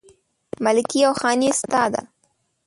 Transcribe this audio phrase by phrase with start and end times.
[0.63, 2.01] ملکي او خاني ستا ده